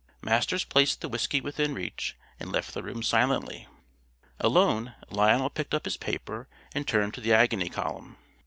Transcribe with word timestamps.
Masters 0.23 0.63
placed 0.63 1.01
the 1.01 1.07
whisky 1.09 1.41
within 1.41 1.75
reach 1.75 2.17
and 2.39 2.51
left 2.51 2.73
the 2.73 2.81
room 2.81 3.03
silently. 3.03 3.67
Alone, 4.39 4.95
Lionel 5.11 5.51
picked 5.51 5.75
up 5.75 5.85
his 5.85 5.95
paper 5.97 6.47
and 6.73 6.87
turned 6.87 7.13
to 7.13 7.21
the 7.21 7.33
Agony 7.33 7.69
Column. 7.69 8.17